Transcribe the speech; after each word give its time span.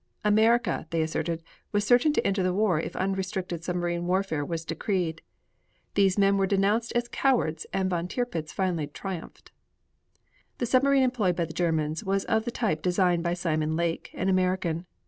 America, 0.25 0.87
they 0.89 1.03
asserted, 1.03 1.43
was 1.71 1.85
certain 1.85 2.11
to 2.11 2.25
enter 2.25 2.41
the 2.41 2.55
war 2.55 2.79
if 2.79 2.95
unrestricted 2.95 3.63
submarine 3.63 4.07
warfare 4.07 4.43
was 4.43 4.65
decreed. 4.65 5.21
These 5.93 6.17
men 6.17 6.37
were 6.37 6.47
denounced 6.47 6.91
as 6.95 7.07
cowards 7.07 7.67
and 7.71 7.87
von 7.87 8.07
Tirpitz 8.07 8.51
finally 8.51 8.87
triumphed. 8.87 9.51
The 10.57 10.65
submarine 10.65 11.03
employed 11.03 11.35
by 11.35 11.45
the 11.45 11.53
Germans 11.53 12.03
was 12.03 12.25
of 12.25 12.45
the 12.45 12.49
type 12.51 12.81
designed 12.81 13.21
by 13.21 13.35
Simon 13.35 13.75
Lake, 13.75 14.09
an 14.15 14.27
American. 14.27 14.87